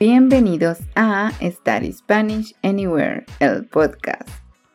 [0.00, 4.28] Bienvenidos a Study Spanish Anywhere, el podcast.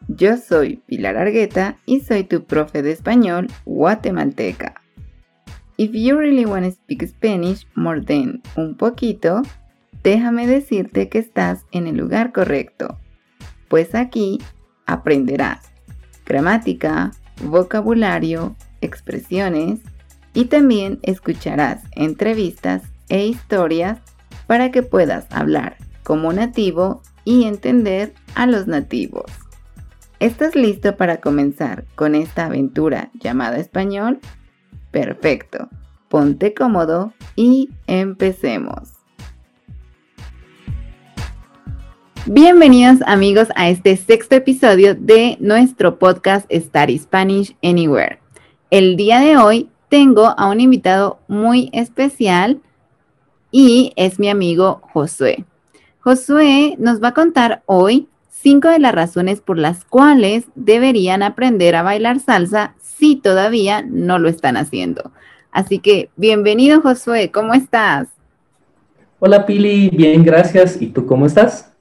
[0.10, 4.82] Yo soy Pilar Argueta y soy tu profe de español guatemalteca.
[5.78, 9.44] If you really want to speak Spanish more than un poquito,
[10.04, 13.00] déjame decirte que estás en el lugar correcto,
[13.70, 14.40] pues aquí
[14.86, 15.72] aprenderás
[16.26, 17.12] gramática,
[17.42, 19.80] vocabulario, expresiones
[20.34, 24.02] y también escucharás entrevistas e historias
[24.48, 29.26] para que puedas hablar como nativo y entender a los nativos.
[30.20, 34.20] ¿Estás listo para comenzar con esta aventura llamada español?
[34.92, 35.70] Perfecto,
[36.08, 38.94] ponte cómodo y empecemos.
[42.26, 48.20] Bienvenidos amigos a este sexto episodio de nuestro podcast Study Spanish Anywhere.
[48.70, 52.62] El día de hoy tengo a un invitado muy especial
[53.54, 55.46] y es mi amigo Josué.
[56.00, 61.76] Josué nos va a contar hoy cinco de las razones por las cuales deberían aprender
[61.76, 65.12] a bailar salsa si todavía no lo están haciendo.
[65.52, 68.08] Así que bienvenido Josué, ¿cómo estás?
[69.20, 70.82] Hola Pili, bien, gracias.
[70.82, 71.72] ¿Y tú cómo estás?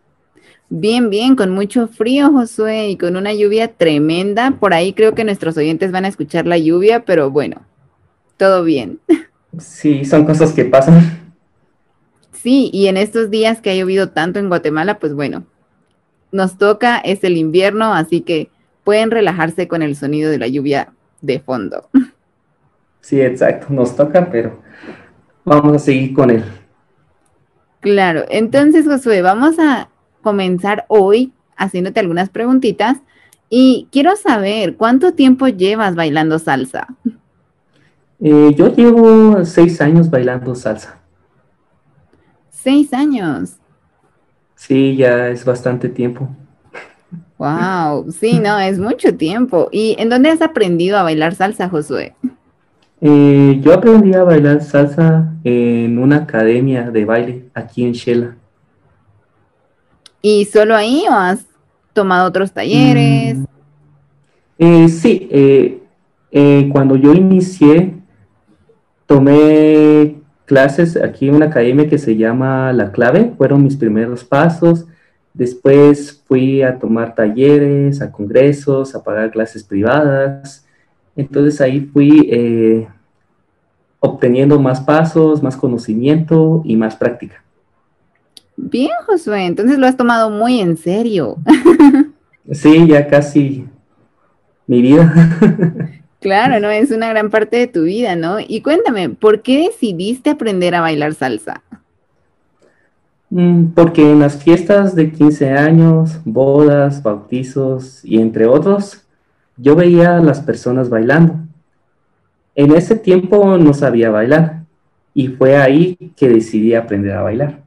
[0.68, 4.52] Bien, bien, con mucho frío, Josué, y con una lluvia tremenda.
[4.60, 7.62] Por ahí creo que nuestros oyentes van a escuchar la lluvia, pero bueno,
[8.36, 9.00] todo bien.
[9.58, 11.21] Sí, son cosas que pasan.
[12.42, 15.44] Sí, y en estos días que ha llovido tanto en Guatemala, pues bueno,
[16.32, 18.50] nos toca, es el invierno, así que
[18.82, 21.88] pueden relajarse con el sonido de la lluvia de fondo.
[23.00, 24.60] Sí, exacto, nos toca, pero
[25.44, 26.44] vamos a seguir con él.
[27.80, 29.88] Claro, entonces Josué, vamos a
[30.22, 32.98] comenzar hoy haciéndote algunas preguntitas
[33.50, 36.86] y quiero saber, ¿cuánto tiempo llevas bailando salsa?
[38.20, 41.01] Eh, yo llevo seis años bailando salsa.
[42.62, 43.56] Seis años.
[44.54, 46.28] Sí, ya es bastante tiempo.
[47.36, 49.68] Wow, sí, no, es mucho tiempo.
[49.72, 52.14] ¿Y en dónde has aprendido a bailar salsa, Josué?
[53.00, 58.36] Eh, yo aprendí a bailar salsa en una academia de baile aquí en Shela.
[60.20, 61.44] ¿Y solo ahí o has
[61.92, 63.38] tomado otros talleres?
[63.38, 63.44] Mm,
[64.58, 65.28] eh, sí,
[66.30, 67.92] eh, cuando yo inicié,
[69.04, 70.21] tomé
[70.52, 74.84] clases aquí en una academia que se llama La Clave, fueron mis primeros pasos.
[75.32, 80.66] Después fui a tomar talleres, a congresos, a pagar clases privadas.
[81.16, 82.86] Entonces ahí fui eh,
[83.98, 87.42] obteniendo más pasos, más conocimiento y más práctica.
[88.54, 91.38] Bien, Josué, entonces lo has tomado muy en serio.
[92.52, 93.66] sí, ya casi
[94.66, 95.94] mi vida.
[96.22, 96.70] Claro, ¿no?
[96.70, 98.38] Es una gran parte de tu vida, ¿no?
[98.38, 101.62] Y cuéntame, ¿por qué decidiste aprender a bailar salsa?
[103.28, 109.04] Mm, porque en las fiestas de 15 años, bodas, bautizos y entre otros,
[109.56, 111.34] yo veía a las personas bailando.
[112.54, 114.62] En ese tiempo no sabía bailar
[115.14, 117.62] y fue ahí que decidí aprender a bailar.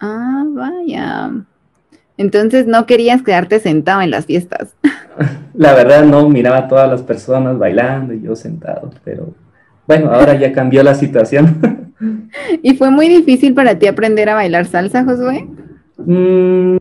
[0.00, 1.30] Ah, vaya.
[2.18, 4.74] Entonces no querías quedarte sentado en las fiestas.
[5.54, 9.34] La verdad no miraba a todas las personas bailando y yo sentado, pero
[9.86, 11.92] bueno, ahora ya cambió la situación.
[12.62, 15.48] ¿Y fue muy difícil para ti aprender a bailar salsa, Josué?
[15.96, 16.76] Mm,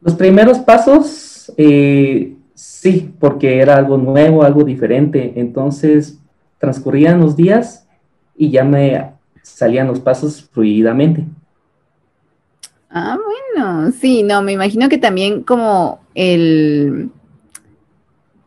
[0.00, 5.32] los primeros pasos, eh, sí, porque era algo nuevo, algo diferente.
[5.36, 6.18] Entonces
[6.58, 7.86] transcurrían los días
[8.36, 9.12] y ya me
[9.42, 11.24] salían los pasos fluidamente.
[12.90, 17.10] Ah, bueno, sí, no, me imagino que también como el,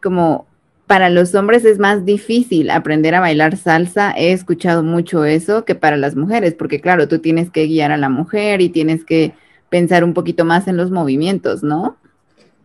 [0.01, 0.45] como
[0.87, 5.75] para los hombres es más difícil aprender a bailar salsa, he escuchado mucho eso que
[5.75, 9.33] para las mujeres, porque claro, tú tienes que guiar a la mujer y tienes que
[9.69, 11.97] pensar un poquito más en los movimientos, ¿no?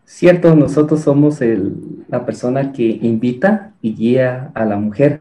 [0.05, 1.41] Cierto, nosotros somos
[2.09, 5.21] la persona que invita y guía a la mujer.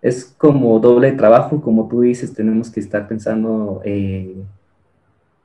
[0.00, 4.36] Es como doble trabajo, como tú dices, tenemos que estar pensando eh,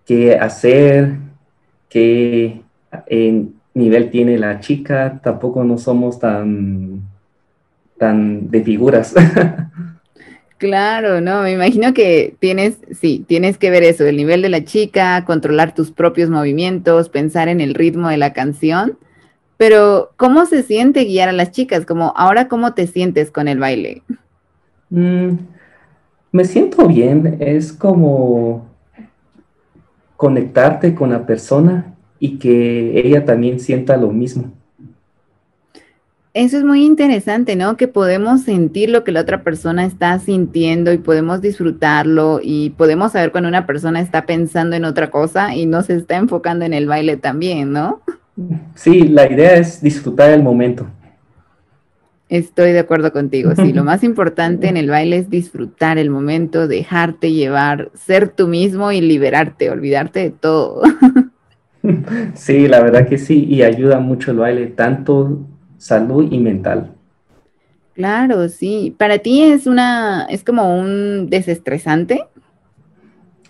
[0.06, 1.18] qué hacer,
[1.90, 2.62] qué
[3.76, 7.02] nivel tiene la chica, tampoco no somos tan,
[8.00, 9.14] tan de figuras.
[10.58, 14.64] Claro, no, me imagino que tienes, sí, tienes que ver eso, el nivel de la
[14.64, 18.98] chica, controlar tus propios movimientos, pensar en el ritmo de la canción,
[19.58, 21.86] pero ¿cómo se siente guiar a las chicas?
[21.86, 24.02] Como ahora, ¿cómo te sientes con el baile?
[24.90, 25.32] Mm,
[26.32, 28.66] me siento bien, es como
[30.16, 34.52] conectarte con la persona y que ella también sienta lo mismo.
[36.36, 37.78] Eso es muy interesante, ¿no?
[37.78, 43.14] Que podemos sentir lo que la otra persona está sintiendo y podemos disfrutarlo y podemos
[43.14, 46.74] saber cuando una persona está pensando en otra cosa y no se está enfocando en
[46.74, 48.02] el baile también, ¿no?
[48.76, 50.86] Sí, la idea es disfrutar el momento.
[52.28, 53.56] Estoy de acuerdo contigo.
[53.56, 58.50] Sí, lo más importante en el baile es disfrutar el momento, dejarte llevar, ser tú
[58.50, 60.82] mismo y liberarte, olvidarte de todo.
[62.36, 65.40] Sí, la verdad que sí, y ayuda mucho el baile, tanto
[65.78, 66.92] salud y mental.
[67.94, 68.94] Claro, sí.
[68.98, 72.26] ¿Para ti es una, es como un desestresante?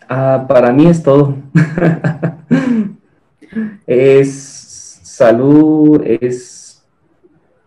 [0.08, 1.36] Ah, para mí es todo.
[3.88, 6.84] es salud, es,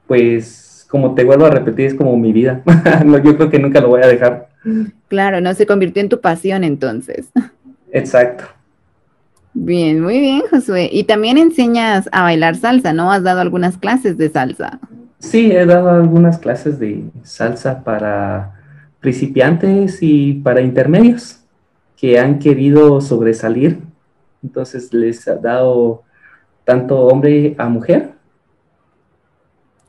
[0.06, 2.62] pues, como te vuelvo a repetir, es como mi vida.
[3.24, 4.48] yo creo que nunca lo voy a dejar.
[5.08, 7.30] Claro, no se convirtió en tu pasión entonces.
[7.90, 8.44] Exacto.
[9.60, 10.88] Bien, muy bien, Josué.
[10.92, 13.10] Y también enseñas a bailar salsa, ¿no?
[13.10, 14.78] ¿Has dado algunas clases de salsa?
[15.18, 18.54] Sí, he dado algunas clases de salsa para
[19.00, 21.40] principiantes y para intermedios
[21.96, 23.80] que han querido sobresalir.
[24.44, 26.04] Entonces les ha dado
[26.64, 28.12] tanto hombre a mujer.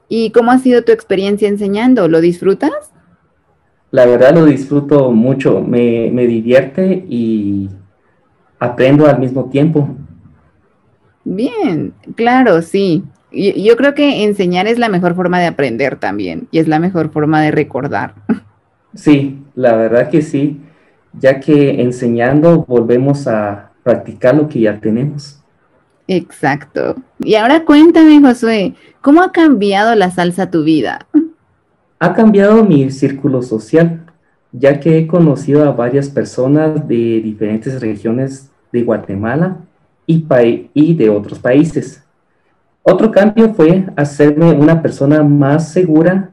[0.07, 2.07] ¿Y cómo ha sido tu experiencia enseñando?
[2.07, 2.91] ¿Lo disfrutas?
[3.91, 7.69] La verdad lo disfruto mucho, me, me divierte y
[8.59, 9.89] aprendo al mismo tiempo.
[11.23, 13.03] Bien, claro, sí.
[13.31, 17.11] Yo creo que enseñar es la mejor forma de aprender también y es la mejor
[17.11, 18.15] forma de recordar.
[18.95, 20.59] Sí, la verdad que sí,
[21.13, 25.39] ya que enseñando volvemos a practicar lo que ya tenemos.
[26.07, 26.95] Exacto.
[27.19, 31.05] Y ahora cuéntame, Josué, ¿cómo ha cambiado la salsa tu vida?
[31.99, 34.07] Ha cambiado mi círculo social,
[34.51, 39.57] ya que he conocido a varias personas de diferentes regiones de Guatemala
[40.05, 40.25] y,
[40.73, 42.03] y de otros países.
[42.83, 46.31] Otro cambio fue hacerme una persona más segura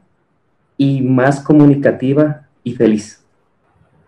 [0.77, 3.23] y más comunicativa y feliz.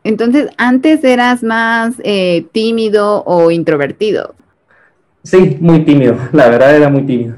[0.04, 4.36] Entonces, antes eras más eh, tímido o introvertido.
[5.24, 7.36] Sí, muy tímido, la verdad era muy tímido.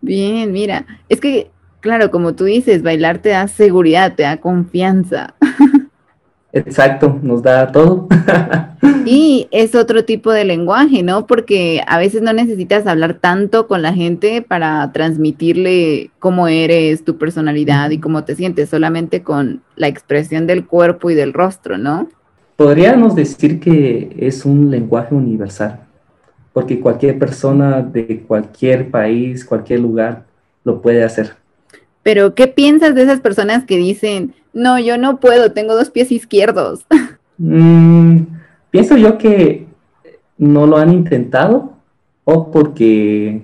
[0.00, 1.50] Bien, mira, es que,
[1.80, 5.34] claro, como tú dices, bailar te da seguridad, te da confianza.
[6.52, 8.08] Exacto, nos da todo.
[9.06, 11.26] y es otro tipo de lenguaje, ¿no?
[11.26, 17.18] Porque a veces no necesitas hablar tanto con la gente para transmitirle cómo eres, tu
[17.18, 22.08] personalidad y cómo te sientes, solamente con la expresión del cuerpo y del rostro, ¿no?
[22.56, 25.80] Podríamos decir que es un lenguaje universal,
[26.52, 30.24] porque cualquier persona de cualquier país, cualquier lugar,
[30.64, 31.30] lo puede hacer.
[32.02, 36.12] Pero, ¿qué piensas de esas personas que dicen, no, yo no puedo, tengo dos pies
[36.12, 36.84] izquierdos.
[37.38, 38.18] Mm,
[38.70, 39.66] pienso yo que
[40.36, 41.72] no lo han intentado
[42.24, 43.42] o porque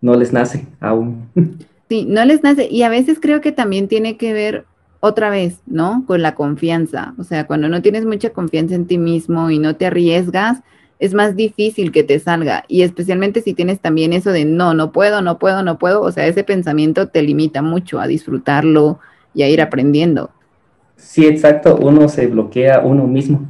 [0.00, 1.28] no les nace aún.
[1.88, 2.66] Sí, no les nace.
[2.68, 4.64] Y a veces creo que también tiene que ver
[4.98, 6.02] otra vez, ¿no?
[6.04, 7.14] Con la confianza.
[7.16, 10.62] O sea, cuando no tienes mucha confianza en ti mismo y no te arriesgas,
[10.98, 12.64] es más difícil que te salga.
[12.66, 16.02] Y especialmente si tienes también eso de no, no puedo, no puedo, no puedo.
[16.02, 18.98] O sea, ese pensamiento te limita mucho a disfrutarlo
[19.34, 20.30] y a ir aprendiendo.
[20.96, 23.46] Sí, exacto, uno se bloquea uno mismo.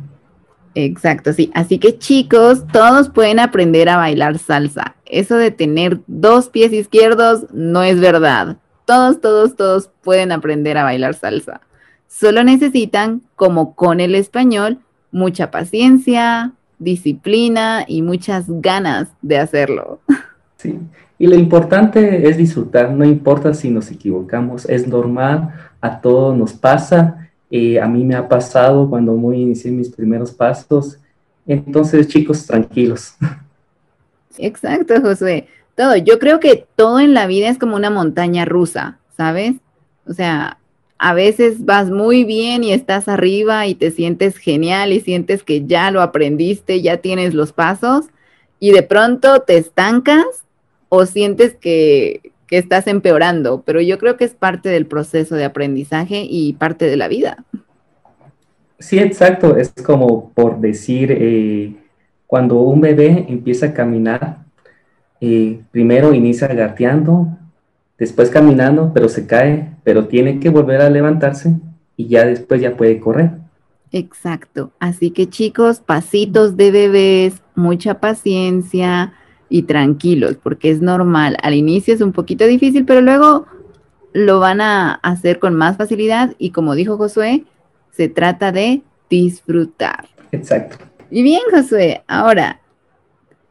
[0.75, 1.51] Exacto, sí.
[1.55, 4.95] Así que chicos, todos pueden aprender a bailar salsa.
[5.07, 8.59] Eso de tener dos pies izquierdos no es verdad.
[8.85, 11.63] Todos, todos, todos pueden aprender a bailar salsa.
[12.09, 14.79] Solo necesitan, como con el español,
[15.11, 20.01] mucha paciencia, disciplina y muchas ganas de hacerlo.
[20.59, 20.79] Sí,
[21.19, 26.55] y lo importante es disfrutar, no importa si nos equivocamos, es normal, a todos nos
[26.55, 30.99] pasa eh, a mí me ha pasado cuando muy inicié mis primeros pasos.
[31.47, 33.15] Entonces, chicos, tranquilos.
[34.39, 35.49] Exacto, Josué.
[35.75, 39.55] Todo, yo creo que todo en la vida es como una montaña rusa, ¿sabes?
[40.07, 40.59] O sea,
[40.99, 45.67] a veces vas muy bien y estás arriba y te sientes genial y sientes que
[45.67, 48.07] ya lo aprendiste, ya tienes los pasos
[48.59, 50.25] y de pronto te estancas
[50.89, 55.45] o sientes que, que estás empeorando, pero yo creo que es parte del proceso de
[55.45, 57.45] aprendizaje y parte de la vida.
[58.79, 59.57] Sí, exacto.
[59.57, 61.75] Es como por decir, eh,
[62.27, 64.39] cuando un bebé empieza a caminar,
[65.21, 67.29] eh, primero inicia gateando,
[67.99, 71.55] después caminando, pero se cae, pero tiene que volver a levantarse
[71.97, 73.31] y ya después ya puede correr.
[73.93, 74.73] Exacto.
[74.79, 79.15] Así que chicos, pasitos de bebés, mucha paciencia,
[79.49, 81.37] y tranquilos, porque es normal.
[81.43, 83.47] Al inicio es un poquito difícil, pero luego
[84.13, 87.45] lo van a hacer con más facilidad y como dijo Josué,
[87.91, 90.09] se trata de disfrutar.
[90.33, 90.79] Exacto.
[91.11, 92.61] Y bien, Josué, ahora,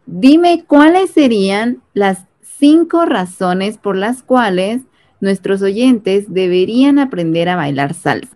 [0.05, 4.81] dime cuáles serían las cinco razones por las cuales
[5.19, 8.35] nuestros oyentes deberían aprender a bailar salsa?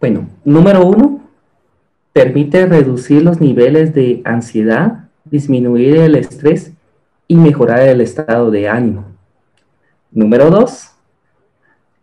[0.00, 1.20] Bueno, número uno,
[2.12, 6.72] permite reducir los niveles de ansiedad, disminuir el estrés
[7.28, 9.04] y mejorar el estado de ánimo.
[10.10, 10.90] Número dos,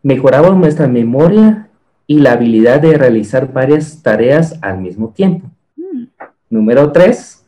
[0.02, 1.70] mejoramos nuestra memoria
[2.08, 5.50] y la habilidad de realizar varias tareas al mismo tiempo.
[5.76, 6.06] Mm.
[6.50, 7.46] Número tres,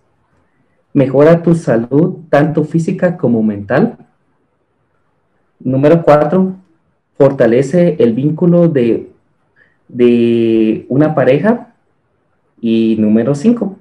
[0.94, 3.98] mejora tu salud tanto física como mental.
[5.60, 6.56] Número cuatro,
[7.18, 9.12] fortalece el vínculo de,
[9.88, 11.74] de una pareja.
[12.62, 13.79] Y número cinco,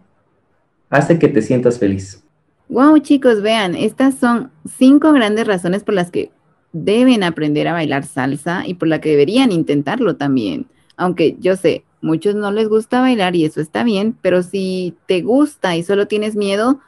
[0.90, 2.22] hace que te sientas feliz.
[2.68, 6.30] Wow, chicos, vean, estas son cinco grandes razones por las que
[6.72, 10.66] deben aprender a bailar salsa y por la que deberían intentarlo también.
[10.96, 15.22] Aunque yo sé, muchos no les gusta bailar y eso está bien, pero si te
[15.22, 16.80] gusta y solo tienes miedo,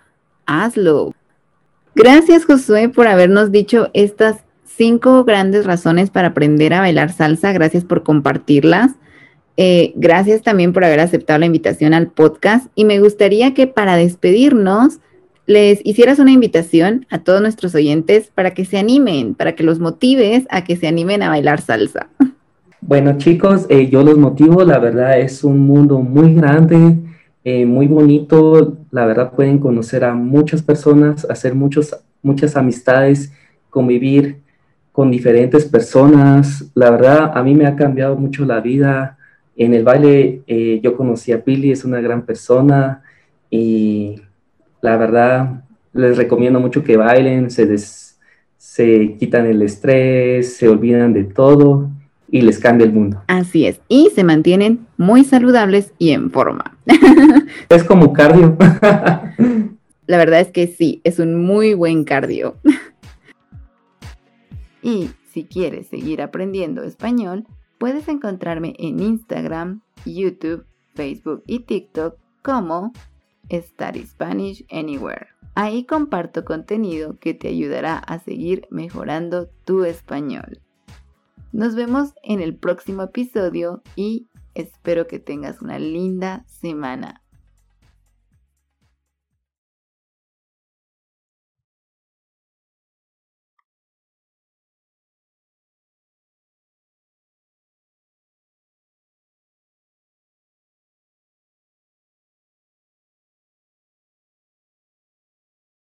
[0.47, 1.14] hazlo.
[1.95, 7.52] Gracias Josué por habernos dicho estas cinco grandes razones para aprender a bailar salsa.
[7.52, 8.92] Gracias por compartirlas.
[9.62, 13.97] Eh, gracias también por haber aceptado la invitación al podcast y me gustaría que para
[13.97, 15.00] despedirnos
[15.45, 19.79] les hicieras una invitación a todos nuestros oyentes para que se animen, para que los
[19.79, 22.09] motives a que se animen a bailar salsa.
[22.81, 26.97] Bueno chicos, eh, yo los motivo, la verdad es un mundo muy grande,
[27.45, 33.31] eh, muy bonito, la verdad pueden conocer a muchas personas, hacer muchos, muchas amistades,
[33.69, 34.38] convivir
[34.90, 39.19] con diferentes personas, la verdad a mí me ha cambiado mucho la vida.
[39.61, 43.02] En el baile eh, yo conocí a Pili, es una gran persona
[43.50, 44.23] y
[44.81, 47.76] la verdad, les recomiendo mucho que bailen, se,
[48.57, 51.90] se quitan el estrés, se olvidan de todo
[52.31, 53.23] y les cambia el mundo.
[53.26, 56.79] Así es, y se mantienen muy saludables y en forma.
[57.69, 58.57] Es como cardio.
[60.07, 62.57] La verdad es que sí, es un muy buen cardio.
[64.83, 67.45] Y si quieres seguir aprendiendo español,
[67.80, 72.92] puedes encontrarme en Instagram, YouTube, Facebook y TikTok como
[73.50, 75.28] Study Spanish Anywhere.
[75.54, 80.60] Ahí comparto contenido que te ayudará a seguir mejorando tu español.
[81.52, 87.20] Nos vemos en el próximo episodio y espero que tengas una linda semana.